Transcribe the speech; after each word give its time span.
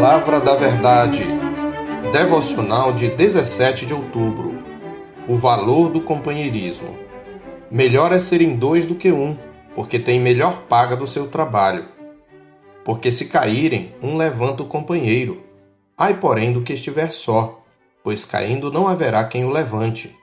Palavra 0.00 0.40
da 0.40 0.56
Verdade. 0.56 1.26
Devocional 2.10 2.90
de 2.90 3.10
17 3.10 3.84
de 3.84 3.92
outubro. 3.92 4.54
O 5.28 5.36
valor 5.36 5.90
do 5.90 6.00
companheirismo. 6.00 6.96
Melhor 7.70 8.10
é 8.10 8.18
serem 8.18 8.56
dois 8.56 8.86
do 8.86 8.94
que 8.94 9.12
um, 9.12 9.36
porque 9.74 9.98
tem 9.98 10.18
melhor 10.18 10.62
paga 10.70 10.96
do 10.96 11.06
seu 11.06 11.28
trabalho. 11.28 11.86
Porque 12.82 13.12
se 13.12 13.26
caírem, 13.26 13.94
um 14.02 14.16
levanta 14.16 14.62
o 14.62 14.66
companheiro. 14.66 15.42
Ai, 15.98 16.14
porém, 16.14 16.50
do 16.50 16.62
que 16.62 16.72
estiver 16.72 17.12
só, 17.12 17.62
pois 18.02 18.24
caindo 18.24 18.72
não 18.72 18.88
haverá 18.88 19.24
quem 19.24 19.44
o 19.44 19.50
levante. 19.50 20.16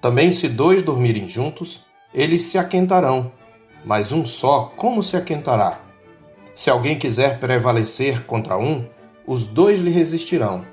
Também 0.00 0.30
se 0.30 0.48
dois 0.48 0.80
dormirem 0.80 1.28
juntos, 1.28 1.84
eles 2.14 2.42
se 2.42 2.56
aquentarão, 2.56 3.32
mas 3.84 4.12
um 4.12 4.24
só 4.24 4.72
como 4.76 5.02
se 5.02 5.16
aquentará? 5.16 5.80
Se 6.54 6.70
alguém 6.70 6.96
quiser 6.96 7.40
prevalecer 7.40 8.24
contra 8.24 8.56
um, 8.56 8.86
os 9.28 9.44
dois 9.44 9.78
lhe 9.78 9.90
resistirão. 9.90 10.64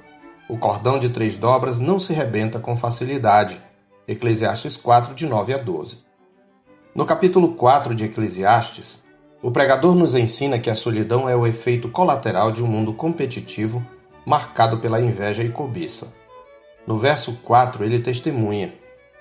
O 0.47 0.57
cordão 0.57 0.97
de 0.97 1.09
três 1.09 1.35
dobras 1.35 1.77
não 1.77 1.99
se 1.99 2.13
rebenta 2.13 2.57
com 2.57 2.77
facilidade. 2.77 3.61
Eclesiastes 4.07 4.77
4, 4.77 5.13
de 5.13 5.27
9 5.27 5.53
a 5.53 5.57
12. 5.57 5.97
No 6.95 7.05
capítulo 7.05 7.49
4 7.55 7.93
de 7.93 8.05
Eclesiastes, 8.05 8.97
o 9.43 9.51
pregador 9.51 9.93
nos 9.93 10.15
ensina 10.15 10.57
que 10.57 10.69
a 10.69 10.75
solidão 10.75 11.27
é 11.27 11.35
o 11.35 11.45
efeito 11.45 11.89
colateral 11.89 12.49
de 12.49 12.63
um 12.63 12.67
mundo 12.67 12.93
competitivo 12.93 13.85
marcado 14.25 14.77
pela 14.77 15.01
inveja 15.01 15.43
e 15.43 15.49
cobiça. 15.49 16.07
No 16.87 16.97
verso 16.97 17.33
4, 17.43 17.83
ele 17.83 17.99
testemunha: 17.99 18.73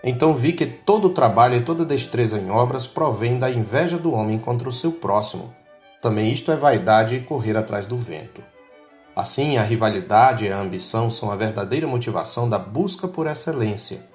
Então 0.04 0.32
vi 0.32 0.52
que 0.52 0.64
todo 0.64 1.10
trabalho 1.10 1.56
e 1.56 1.64
toda 1.64 1.84
destreza 1.84 2.38
em 2.38 2.50
obras 2.50 2.86
provém 2.86 3.36
da 3.36 3.50
inveja 3.50 3.98
do 3.98 4.12
homem 4.12 4.38
contra 4.38 4.68
o 4.68 4.72
seu 4.72 4.92
próximo 4.92 5.52
também 6.04 6.30
isto 6.30 6.52
é 6.52 6.56
vaidade 6.56 7.14
e 7.14 7.20
correr 7.20 7.56
atrás 7.56 7.86
do 7.86 7.96
vento. 7.96 8.42
Assim, 9.14 9.56
a 9.56 9.62
rivalidade 9.62 10.44
e 10.44 10.52
a 10.52 10.58
ambição 10.58 11.08
são 11.08 11.30
a 11.30 11.36
verdadeira 11.36 11.86
motivação 11.86 12.48
da 12.48 12.58
busca 12.58 13.06
por 13.06 13.26
excelência. 13.26 14.06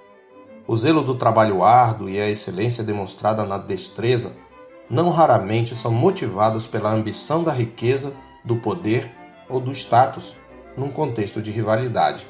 O 0.68 0.76
zelo 0.76 1.02
do 1.02 1.16
trabalho 1.16 1.64
árduo 1.64 2.10
e 2.10 2.20
a 2.20 2.30
excelência 2.30 2.84
demonstrada 2.84 3.46
na 3.46 3.58
destreza 3.58 4.36
não 4.90 5.10
raramente 5.10 5.76
são 5.76 5.92
motivados 5.92 6.68
pela 6.68 6.92
ambição 6.92 7.44
da 7.44 7.52
riqueza, 7.52 8.14
do 8.44 8.58
poder 8.58 9.12
ou 9.48 9.60
do 9.60 9.72
status, 9.72 10.36
num 10.76 10.90
contexto 10.92 11.42
de 11.42 11.52
rivalidade. 11.52 12.28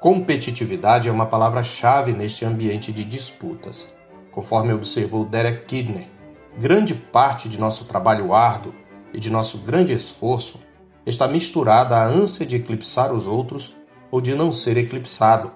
Competitividade 0.00 1.08
é 1.08 1.12
uma 1.12 1.26
palavra-chave 1.26 2.12
neste 2.12 2.44
ambiente 2.44 2.92
de 2.92 3.04
disputas, 3.04 3.88
conforme 4.30 4.72
observou 4.72 5.24
Derek 5.24 5.64
Kidner, 5.66 6.14
Grande 6.56 6.94
parte 6.94 7.48
de 7.48 7.58
nosso 7.58 7.84
trabalho 7.84 8.32
árduo 8.32 8.72
e 9.12 9.18
de 9.18 9.28
nosso 9.28 9.58
grande 9.58 9.92
esforço 9.92 10.60
está 11.06 11.28
misturada 11.28 11.96
à 11.96 12.04
ânsia 12.04 12.46
de 12.46 12.56
eclipsar 12.56 13.12
os 13.12 13.26
outros 13.26 13.74
ou 14.10 14.20
de 14.20 14.34
não 14.34 14.52
ser 14.52 14.76
eclipsado. 14.76 15.52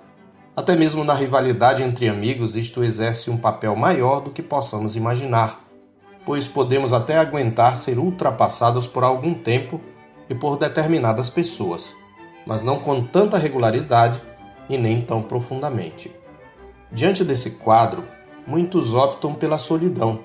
Até 0.57 0.75
mesmo 0.75 1.05
na 1.05 1.15
rivalidade 1.15 1.83
entre 1.83 2.09
amigos, 2.09 2.57
isto 2.57 2.83
exerce 2.83 3.31
um 3.31 3.37
papel 3.37 3.77
maior 3.77 4.21
do 4.21 4.31
que 4.31 4.43
possamos 4.43 4.97
imaginar, 4.97 5.65
pois 6.25 6.49
podemos 6.49 6.93
até 6.93 7.17
aguentar 7.17 7.77
ser 7.77 7.99
ultrapassados 7.99 8.87
por 8.87 9.05
algum 9.05 9.35
tempo 9.35 9.81
e 10.29 10.35
por 10.35 10.57
determinadas 10.57 11.31
pessoas, 11.31 11.91
mas 12.47 12.65
não 12.65 12.81
com 12.81 13.03
tanta 13.05 13.39
regularidade 13.39 14.21
e 14.69 14.77
nem 14.77 15.01
tão 15.03 15.23
profundamente. 15.23 16.11
Diante 16.91 17.25
desse 17.25 17.51
quadro, 17.51 18.05
muitos 18.47 18.95
optam 18.95 19.35
pela 19.35 19.59
solidão 19.59 20.21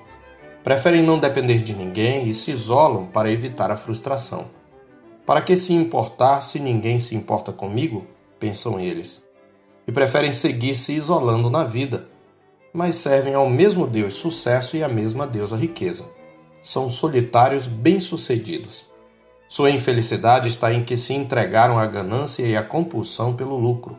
Preferem 0.64 1.02
não 1.02 1.18
depender 1.18 1.58
de 1.58 1.74
ninguém 1.74 2.26
e 2.26 2.32
se 2.32 2.50
isolam 2.50 3.04
para 3.04 3.30
evitar 3.30 3.70
a 3.70 3.76
frustração. 3.76 4.46
Para 5.26 5.40
que 5.40 5.56
se 5.56 5.72
importar 5.72 6.40
se 6.42 6.58
ninguém 6.60 6.98
se 6.98 7.14
importa 7.14 7.52
comigo? 7.52 8.06
pensam 8.38 8.78
eles. 8.78 9.22
E 9.86 9.92
preferem 9.92 10.32
seguir 10.32 10.74
se 10.74 10.92
isolando 10.92 11.48
na 11.48 11.64
vida, 11.64 12.08
mas 12.74 12.96
servem 12.96 13.34
ao 13.34 13.48
mesmo 13.48 13.86
Deus 13.86 14.14
sucesso 14.14 14.76
e 14.76 14.84
à 14.84 14.88
mesma 14.88 15.26
deusa 15.26 15.56
riqueza. 15.56 16.04
São 16.62 16.90
solitários 16.90 17.66
bem-sucedidos. 17.66 18.84
Sua 19.48 19.70
infelicidade 19.70 20.48
está 20.48 20.72
em 20.72 20.84
que 20.84 20.96
se 20.96 21.14
entregaram 21.14 21.78
à 21.78 21.86
ganância 21.86 22.42
e 22.42 22.56
à 22.56 22.62
compulsão 22.62 23.34
pelo 23.34 23.56
lucro. 23.56 23.96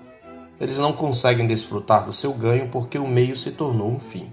Eles 0.60 0.78
não 0.78 0.94
conseguem 0.94 1.48
desfrutar 1.48 2.06
do 2.06 2.14
seu 2.14 2.34
ganho 2.34 2.70
porque 2.70 3.00
o 3.00 3.08
meio 3.08 3.36
se 3.36 3.52
tornou 3.52 3.90
um 3.90 4.00
fim. 4.00 4.32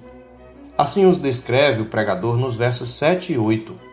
Assim 0.76 1.06
os 1.06 1.18
descreve 1.18 1.80
o 1.80 1.86
pregador 1.86 2.36
nos 2.36 2.56
versos 2.56 2.90
7 2.92 3.32
e 3.32 3.38
8. 3.38 3.91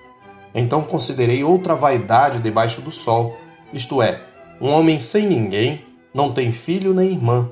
Então 0.54 0.82
considerei 0.82 1.44
outra 1.44 1.76
vaidade 1.76 2.40
debaixo 2.40 2.82
do 2.82 2.92
sol, 2.92 3.38
isto 3.72 4.02
é, 4.02 4.24
um 4.60 4.70
homem 4.70 5.00
sem 5.00 5.28
ninguém, 5.28 5.86
não 6.14 6.34
tem 6.34 6.52
filho 6.52 6.94
nem 6.94 7.12
irmã, 7.12 7.50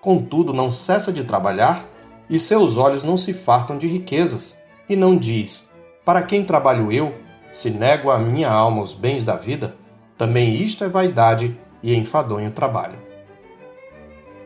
contudo 0.00 0.52
não 0.52 0.70
cessa 0.70 1.12
de 1.12 1.24
trabalhar, 1.24 1.86
e 2.28 2.38
seus 2.38 2.76
olhos 2.76 3.04
não 3.04 3.16
se 3.16 3.32
fartam 3.32 3.76
de 3.76 3.86
riquezas, 3.86 4.54
e 4.88 4.96
não 4.96 5.16
diz: 5.16 5.66
Para 6.04 6.22
quem 6.22 6.44
trabalho 6.44 6.90
eu, 6.90 7.14
se 7.52 7.70
nego 7.70 8.10
a 8.10 8.18
minha 8.18 8.50
alma 8.50 8.82
os 8.82 8.94
bens 8.94 9.22
da 9.22 9.34
vida? 9.34 9.76
Também 10.16 10.54
isto 10.54 10.82
é 10.84 10.88
vaidade 10.88 11.56
e 11.82 11.94
enfadonho 11.94 12.50
trabalho. 12.50 12.98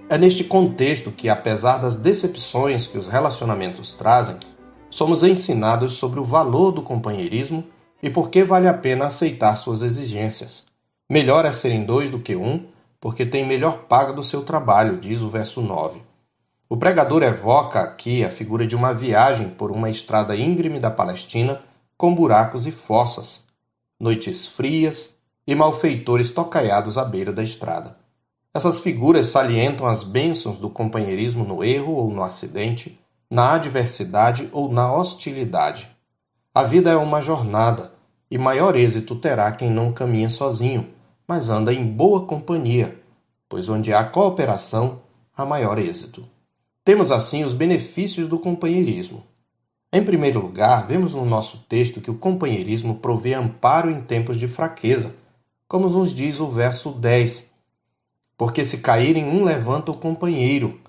É 0.09 0.19
neste 0.19 0.45
contexto 0.45 1.11
que, 1.11 1.29
apesar 1.29 1.79
das 1.79 1.97
decepções 1.97 2.87
que 2.87 2.99
os 2.99 3.09
relacionamentos 3.09 3.95
trazem, 3.95 4.37
somos 4.91 5.23
ensinados 5.23 5.95
sobre 5.95 6.21
o 6.21 6.25
valor 6.25 6.73
do 6.73 6.83
companheirismo 6.83 7.65
e 8.03 8.11
por 8.11 8.31
que 8.31 8.43
vale 8.43 8.67
a 8.67 8.75
pena 8.75 9.07
aceitar 9.07 9.55
suas 9.57 9.83
exigências. 9.83 10.65
Melhor 11.09 11.45
é 11.45 11.53
serem 11.53 11.85
dois 11.85 12.11
do 12.11 12.19
que 12.19 12.35
um, 12.35 12.67
porque 13.01 13.25
tem 13.25 13.47
melhor 13.47 13.85
paga 13.89 14.13
do 14.13 14.25
seu 14.25 14.43
trabalho, 14.43 14.99
diz 14.99 15.21
o 15.21 15.29
verso 15.29 15.61
9. 15.61 16.01
O 16.69 16.77
pregador 16.77 17.23
evoca 17.23 17.81
aqui 17.81 18.25
a 18.25 18.31
figura 18.31 18.67
de 18.67 18.75
uma 18.75 18.95
viagem 18.95 19.51
por 19.51 19.71
uma 19.71 19.91
estrada 19.91 20.35
íngreme 20.35 20.81
da 20.81 20.91
Palestina 20.91 21.61
com 21.99 22.15
buracos 22.15 22.67
e 22.67 22.73
fossas, 22.73 23.41
noites 24.01 24.47
frias 24.47 25.11
e 25.47 25.55
malfeitores 25.55 26.31
tocaiados 26.31 26.97
à 26.97 27.05
beira 27.05 27.33
da 27.33 27.43
estrada. 27.43 27.97
Essas 28.55 28.81
figuras 28.81 29.29
salientam 29.29 29.87
as 29.87 30.03
bênçãos 30.03 30.59
do 30.59 30.69
companheirismo 30.69 31.45
no 31.45 31.63
erro 31.63 31.95
ou 31.95 32.11
no 32.11 32.23
acidente, 32.23 32.99
na 33.31 33.55
adversidade 33.55 34.49
ou 34.53 34.71
na 34.71 34.93
hostilidade. 34.93 35.89
A 36.55 36.63
vida 36.63 36.91
é 36.91 36.97
uma 36.97 37.23
jornada, 37.23 37.92
e 38.33 38.39
maior 38.39 38.75
êxito 38.75 39.15
terá 39.15 39.53
quem 39.53 39.71
não 39.71 39.93
caminha 39.93 40.31
sozinho, 40.31 40.89
mas 41.29 41.51
anda 41.51 41.71
em 41.71 41.85
boa 41.85 42.25
companhia, 42.25 42.99
pois 43.47 43.69
onde 43.69 43.93
há 43.93 44.03
cooperação, 44.03 45.03
há 45.37 45.45
maior 45.45 45.79
êxito. 45.79 46.25
Temos 46.83 47.13
assim 47.13 47.45
os 47.45 47.53
benefícios 47.53 48.27
do 48.27 48.39
companheirismo. 48.39 49.23
Em 49.93 50.03
primeiro 50.03 50.41
lugar, 50.41 50.87
vemos 50.87 51.13
no 51.13 51.27
nosso 51.27 51.59
texto 51.69 52.01
que 52.01 52.11
o 52.11 52.17
companheirismo 52.17 52.95
provê 52.95 53.35
amparo 53.35 53.91
em 53.91 54.01
tempos 54.01 54.39
de 54.39 54.49
fraqueza, 54.49 55.15
como 55.69 55.91
nos 55.91 56.11
diz 56.11 56.41
o 56.41 56.47
verso 56.47 56.91
10 56.91 57.53
porque 58.39 58.65
se 58.65 58.79
caírem 58.79 59.29
um 59.29 59.45
levanta 59.45 59.91
o 59.91 59.97
companheiro. 59.97 60.81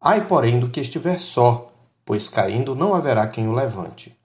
Ai, 0.00 0.26
porém, 0.26 0.58
do 0.58 0.68
que 0.68 0.80
estiver 0.80 1.20
só, 1.20 1.72
pois 2.04 2.28
caindo 2.28 2.74
não 2.74 2.92
haverá 2.92 3.28
quem 3.28 3.46
o 3.46 3.52
levante. 3.52 4.17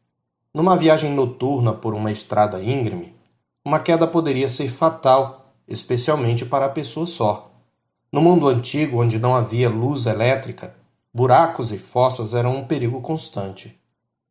Numa 0.53 0.77
viagem 0.77 1.11
noturna 1.11 1.73
por 1.73 1.95
uma 1.95 2.11
estrada 2.11 2.61
íngreme, 2.61 3.15
uma 3.65 3.79
queda 3.79 4.05
poderia 4.05 4.47
ser 4.47 4.69
fatal, 4.69 5.51
especialmente 5.67 6.45
para 6.45 6.67
a 6.67 6.69
pessoa 6.69 7.07
só. 7.07 7.51
No 8.11 8.21
mundo 8.21 8.47
antigo, 8.47 9.01
onde 9.01 9.17
não 9.17 9.35
havia 9.35 9.67
luz 9.67 10.05
elétrica, 10.05 10.75
buracos 11.11 11.71
e 11.71 11.79
fossas 11.79 12.35
eram 12.35 12.55
um 12.55 12.65
perigo 12.65 13.01
constante. 13.01 13.79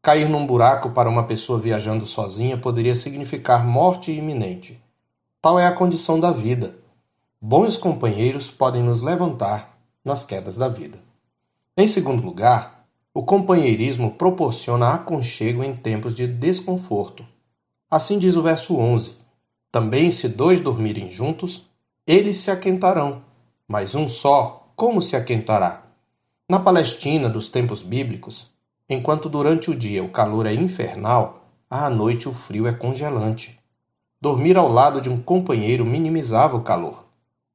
Cair 0.00 0.28
num 0.28 0.46
buraco 0.46 0.90
para 0.90 1.08
uma 1.08 1.24
pessoa 1.24 1.58
viajando 1.58 2.06
sozinha 2.06 2.56
poderia 2.56 2.94
significar 2.94 3.66
morte 3.66 4.12
iminente. 4.12 4.80
Tal 5.40 5.58
é 5.58 5.66
a 5.66 5.72
condição 5.72 6.20
da 6.20 6.30
vida. 6.30 6.76
Bons 7.40 7.76
companheiros 7.76 8.48
podem 8.48 8.80
nos 8.80 9.02
levantar 9.02 9.76
nas 10.04 10.24
quedas 10.24 10.56
da 10.56 10.68
vida. 10.68 11.00
Em 11.76 11.88
segundo 11.88 12.24
lugar, 12.24 12.81
o 13.14 13.22
companheirismo 13.22 14.12
proporciona 14.12 14.94
aconchego 14.94 15.62
em 15.62 15.74
tempos 15.76 16.14
de 16.14 16.26
desconforto. 16.26 17.24
Assim 17.90 18.18
diz 18.18 18.36
o 18.36 18.42
verso 18.42 18.74
11: 18.76 19.14
Também 19.70 20.10
se 20.10 20.28
dois 20.28 20.60
dormirem 20.60 21.10
juntos, 21.10 21.68
eles 22.06 22.38
se 22.38 22.50
aquentarão, 22.50 23.22
mas 23.68 23.94
um 23.94 24.08
só, 24.08 24.72
como 24.74 25.02
se 25.02 25.14
aquentará? 25.14 25.82
Na 26.48 26.58
Palestina 26.58 27.28
dos 27.28 27.48
tempos 27.48 27.82
bíblicos, 27.82 28.50
enquanto 28.88 29.28
durante 29.28 29.70
o 29.70 29.76
dia 29.76 30.02
o 30.02 30.10
calor 30.10 30.46
é 30.46 30.54
infernal, 30.54 31.44
à 31.68 31.88
noite 31.90 32.28
o 32.28 32.32
frio 32.32 32.66
é 32.66 32.72
congelante. 32.72 33.58
Dormir 34.20 34.56
ao 34.56 34.68
lado 34.68 35.00
de 35.00 35.10
um 35.10 35.20
companheiro 35.20 35.84
minimizava 35.84 36.56
o 36.56 36.62
calor. 36.62 37.04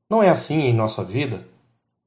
Não 0.09 0.21
é 0.21 0.29
assim 0.29 0.61
em 0.61 0.73
nossa 0.73 1.03
vida? 1.03 1.47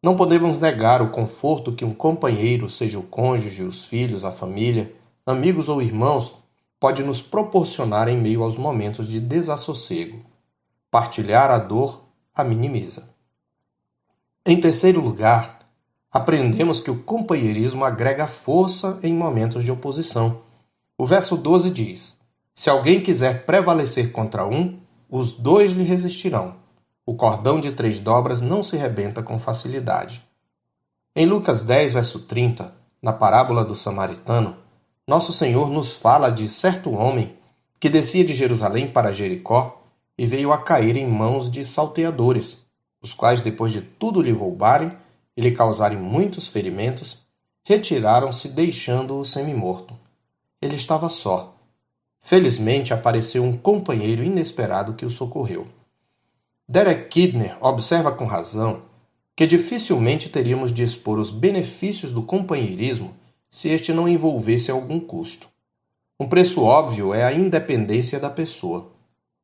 Não 0.02 0.16
podemos 0.16 0.58
negar 0.58 1.02
o 1.02 1.10
conforto 1.10 1.72
que 1.72 1.84
um 1.84 1.92
companheiro, 1.92 2.70
seja 2.70 2.98
o 2.98 3.02
cônjuge, 3.02 3.62
os 3.62 3.84
filhos, 3.84 4.24
a 4.24 4.30
família, 4.30 4.94
amigos 5.26 5.68
ou 5.68 5.82
irmãos, 5.82 6.32
pode 6.78 7.04
nos 7.04 7.20
proporcionar 7.20 8.08
em 8.08 8.18
meio 8.18 8.42
aos 8.42 8.56
momentos 8.56 9.06
de 9.06 9.20
desassossego. 9.20 10.24
Partilhar 10.90 11.50
a 11.50 11.58
dor 11.58 12.02
a 12.34 12.42
minimiza. 12.42 13.10
Em 14.46 14.58
terceiro 14.58 15.02
lugar, 15.02 15.58
aprendemos 16.10 16.80
que 16.80 16.90
o 16.90 17.02
companheirismo 17.02 17.84
agrega 17.84 18.26
força 18.26 18.98
em 19.02 19.12
momentos 19.12 19.62
de 19.62 19.70
oposição. 19.70 20.40
O 20.96 21.06
verso 21.06 21.36
12 21.36 21.70
diz: 21.70 22.18
Se 22.54 22.70
alguém 22.70 23.02
quiser 23.02 23.44
prevalecer 23.44 24.10
contra 24.12 24.46
um, 24.46 24.80
os 25.10 25.34
dois 25.34 25.72
lhe 25.72 25.84
resistirão. 25.84 26.59
O 27.10 27.14
cordão 27.16 27.58
de 27.58 27.72
três 27.72 27.98
dobras 27.98 28.40
não 28.40 28.62
se 28.62 28.76
rebenta 28.76 29.20
com 29.20 29.36
facilidade. 29.36 30.24
Em 31.12 31.26
Lucas 31.26 31.60
10, 31.60 31.94
verso 31.94 32.20
30, 32.20 32.72
na 33.02 33.12
parábola 33.12 33.64
do 33.64 33.74
samaritano, 33.74 34.56
nosso 35.04 35.32
Senhor 35.32 35.68
nos 35.68 35.96
fala 35.96 36.30
de 36.30 36.48
certo 36.48 36.92
homem 36.92 37.36
que 37.80 37.88
descia 37.88 38.24
de 38.24 38.32
Jerusalém 38.32 38.86
para 38.86 39.10
Jericó 39.10 39.82
e 40.16 40.24
veio 40.24 40.52
a 40.52 40.58
cair 40.58 40.96
em 40.96 41.04
mãos 41.04 41.50
de 41.50 41.64
salteadores, 41.64 42.58
os 43.02 43.12
quais, 43.12 43.40
depois 43.40 43.72
de 43.72 43.80
tudo 43.82 44.22
lhe 44.22 44.30
roubarem 44.30 44.96
e 45.36 45.40
lhe 45.40 45.50
causarem 45.50 45.98
muitos 45.98 46.46
ferimentos, 46.46 47.26
retiraram-se, 47.64 48.46
deixando-o 48.46 49.24
semi-morto. 49.24 49.98
Ele 50.62 50.76
estava 50.76 51.08
só. 51.08 51.56
Felizmente 52.20 52.94
apareceu 52.94 53.42
um 53.42 53.56
companheiro 53.56 54.22
inesperado 54.22 54.94
que 54.94 55.04
o 55.04 55.10
socorreu. 55.10 55.79
Derek 56.72 57.08
Kidner 57.08 57.56
observa 57.60 58.12
com 58.12 58.26
razão 58.26 58.82
que 59.34 59.44
dificilmente 59.44 60.28
teríamos 60.28 60.72
de 60.72 60.84
expor 60.84 61.18
os 61.18 61.28
benefícios 61.28 62.12
do 62.12 62.22
companheirismo 62.22 63.12
se 63.50 63.68
este 63.68 63.92
não 63.92 64.08
envolvesse 64.08 64.70
algum 64.70 65.00
custo. 65.00 65.48
Um 66.20 66.28
preço 66.28 66.62
óbvio 66.62 67.12
é 67.12 67.24
a 67.24 67.32
independência 67.32 68.20
da 68.20 68.30
pessoa. 68.30 68.92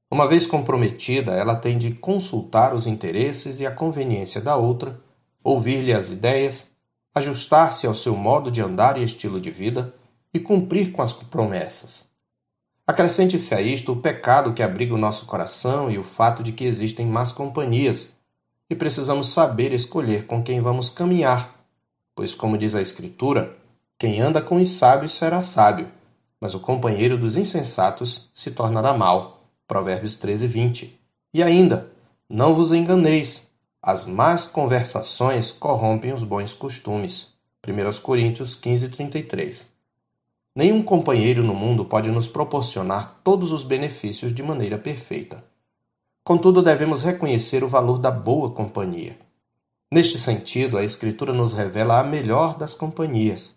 Uma 0.08 0.28
vez 0.28 0.46
comprometida, 0.46 1.32
ela 1.32 1.56
tem 1.56 1.76
de 1.76 1.90
consultar 1.90 2.72
os 2.72 2.86
interesses 2.86 3.58
e 3.58 3.66
a 3.66 3.72
conveniência 3.72 4.40
da 4.40 4.54
outra, 4.54 5.00
ouvir-lhe 5.42 5.92
as 5.92 6.10
ideias, 6.10 6.70
ajustar-se 7.12 7.88
ao 7.88 7.94
seu 7.96 8.16
modo 8.16 8.52
de 8.52 8.62
andar 8.62 8.96
e 8.96 9.02
estilo 9.02 9.40
de 9.40 9.50
vida 9.50 9.92
e 10.32 10.38
cumprir 10.38 10.92
com 10.92 11.02
as 11.02 11.12
promessas. 11.12 12.06
Acrescente-se 12.86 13.52
a 13.52 13.60
isto 13.60 13.92
o 13.92 14.00
pecado 14.00 14.54
que 14.54 14.62
abriga 14.62 14.94
o 14.94 14.98
nosso 14.98 15.26
coração 15.26 15.90
e 15.90 15.98
o 15.98 16.04
fato 16.04 16.42
de 16.42 16.52
que 16.52 16.64
existem 16.64 17.04
más 17.04 17.32
companhias, 17.32 18.08
e 18.70 18.76
precisamos 18.76 19.30
saber 19.30 19.72
escolher 19.72 20.26
com 20.26 20.42
quem 20.42 20.60
vamos 20.60 20.88
caminhar, 20.88 21.54
pois, 22.14 22.34
como 22.34 22.56
diz 22.56 22.74
a 22.74 22.80
Escritura, 22.80 23.56
quem 23.98 24.20
anda 24.20 24.40
com 24.40 24.56
os 24.56 24.70
sábios 24.70 25.12
será 25.16 25.42
sábio, 25.42 25.88
mas 26.40 26.54
o 26.54 26.60
companheiro 26.60 27.16
dos 27.16 27.36
insensatos 27.36 28.30
se 28.34 28.50
tornará 28.50 28.92
mal. 28.92 29.48
Provérbios 29.66 30.14
13, 30.14 30.46
20. 30.46 31.00
E 31.34 31.42
ainda, 31.42 31.90
não 32.28 32.54
vos 32.54 32.72
enganeis, 32.72 33.50
as 33.82 34.04
más 34.04 34.46
conversações 34.46 35.50
corrompem 35.50 36.12
os 36.12 36.22
bons 36.22 36.54
costumes. 36.54 37.28
1 37.66 38.00
Coríntios 38.00 38.54
15, 38.54 38.88
33. 38.90 39.75
Nenhum 40.56 40.82
companheiro 40.82 41.44
no 41.44 41.54
mundo 41.54 41.84
pode 41.84 42.10
nos 42.10 42.26
proporcionar 42.26 43.20
todos 43.22 43.52
os 43.52 43.62
benefícios 43.62 44.32
de 44.32 44.42
maneira 44.42 44.78
perfeita. 44.78 45.44
Contudo, 46.24 46.62
devemos 46.62 47.02
reconhecer 47.02 47.62
o 47.62 47.68
valor 47.68 47.98
da 47.98 48.10
boa 48.10 48.50
companhia. 48.50 49.18
Neste 49.92 50.18
sentido, 50.18 50.78
a 50.78 50.82
Escritura 50.82 51.34
nos 51.34 51.52
revela 51.52 52.00
a 52.00 52.02
melhor 52.02 52.56
das 52.56 52.72
companhias. 52.72 53.54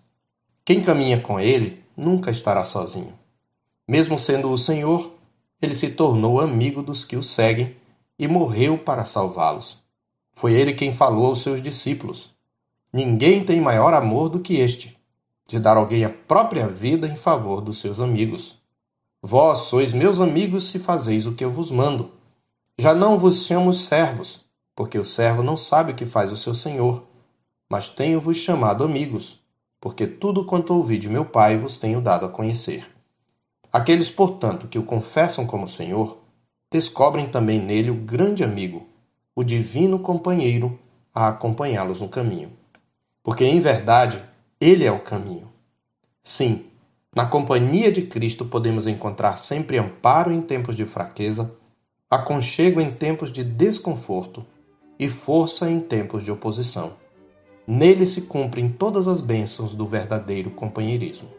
Quem 0.66 0.82
caminha 0.82 1.22
com 1.22 1.40
ele 1.40 1.82
nunca 1.96 2.32
estará 2.32 2.66
sozinho. 2.66 3.14
Mesmo 3.88 4.20
sendo 4.20 4.52
o 4.52 4.58
Senhor, 4.58 5.10
ele 5.62 5.76
se 5.76 5.92
tornou 5.92 6.42
amigo 6.42 6.84
dos 6.84 7.06
que 7.06 7.16
o 7.16 7.24
seguem 7.24 7.78
e 8.20 8.28
morreu 8.28 8.78
para 8.78 9.06
salvá-los. 9.06 9.82
Foi 10.34 10.52
ele 10.52 10.74
quem 10.74 10.92
falou 10.92 11.28
aos 11.28 11.44
seus 11.44 11.62
discípulos: 11.62 12.36
Ninguém 12.92 13.46
tem 13.46 13.62
maior 13.62 13.94
amor 13.94 14.28
do 14.28 14.42
que 14.42 14.56
este, 14.58 14.99
de 15.50 15.60
dar 15.60 15.78
alguém 15.78 16.06
a 16.06 16.10
própria 16.10 16.68
vida 16.68 17.08
em 17.08 17.16
favor 17.16 17.60
dos 17.60 17.82
seus 17.82 18.00
amigos. 18.00 18.56
Vós 19.20 19.62
sois 19.62 19.92
meus 19.92 20.22
amigos 20.22 20.70
se 20.70 20.78
fazeis 20.78 21.26
o 21.26 21.34
que 21.34 21.44
eu 21.44 21.50
vos 21.50 21.72
mando. 21.72 22.12
Já 22.78 22.94
não 22.94 23.18
vos 23.18 23.48
chamo 23.48 23.74
servos, 23.74 24.46
porque 24.76 25.00
o 25.00 25.04
servo 25.04 25.42
não 25.42 25.58
sabe 25.58 25.92
o 25.92 25.96
que 25.96 26.06
faz 26.06 26.32
o 26.32 26.38
seu 26.38 26.54
senhor, 26.54 27.04
mas 27.68 27.90
tenho-vos 27.90 28.38
chamado 28.38 28.84
amigos, 28.84 29.44
porque 29.82 30.06
tudo 30.06 30.46
quanto 30.46 30.76
ouvi 30.76 31.00
de 31.00 31.10
meu 31.10 31.26
Pai 31.26 31.58
vos 31.58 31.78
tenho 31.78 32.00
dado 32.00 32.28
a 32.28 32.30
conhecer. 32.30 32.88
Aqueles, 33.74 34.10
portanto, 34.12 34.68
que 34.68 34.78
o 34.78 34.84
confessam 34.84 35.48
como 35.48 35.68
Senhor, 35.68 36.20
descobrem 36.72 37.28
também 37.28 37.60
nele 37.60 37.90
o 37.90 37.96
grande 37.96 38.44
amigo, 38.44 38.86
o 39.36 39.44
divino 39.44 39.98
companheiro 39.98 40.78
a 41.14 41.30
acompanhá-los 41.30 42.02
no 42.02 42.08
caminho. 42.08 42.52
Porque, 43.24 43.44
em 43.44 43.60
verdade, 43.60 44.24
ele 44.60 44.84
é 44.84 44.92
o 44.92 45.00
caminho. 45.00 45.48
Sim, 46.22 46.66
na 47.16 47.26
companhia 47.26 47.92
de 47.92 48.02
Cristo 48.02 48.44
podemos 48.44 48.88
encontrar 48.88 49.38
sempre 49.38 49.78
amparo 49.78 50.34
em 50.34 50.42
tempos 50.42 50.76
de 50.76 50.86
fraqueza, 50.86 51.56
aconchego 52.10 52.82
em 52.82 52.92
tempos 52.92 53.32
de 53.32 53.44
desconforto 53.44 54.46
e 55.00 55.08
força 55.08 55.70
em 55.70 55.80
tempos 55.80 56.24
de 56.24 56.32
oposição. 56.32 56.94
Nele 57.66 58.06
se 58.06 58.22
cumprem 58.22 58.70
todas 58.70 59.08
as 59.08 59.22
bênçãos 59.22 59.74
do 59.74 59.86
verdadeiro 59.86 60.50
companheirismo. 60.50 61.30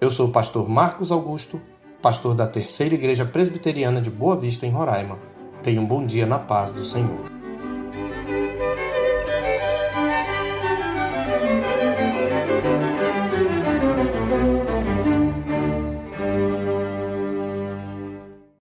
Eu 0.00 0.10
sou 0.10 0.28
o 0.28 0.32
pastor 0.32 0.68
Marcos 0.68 1.12
Augusto, 1.12 1.60
pastor 2.02 2.34
da 2.34 2.46
Terceira 2.46 2.94
Igreja 2.94 3.24
Presbiteriana 3.24 4.00
de 4.00 4.10
Boa 4.10 4.34
Vista, 4.34 4.66
em 4.66 4.70
Roraima. 4.70 5.18
Tenha 5.62 5.80
um 5.80 5.86
bom 5.86 6.04
dia 6.04 6.26
na 6.26 6.38
paz 6.38 6.70
do 6.70 6.84
Senhor. 6.84 7.27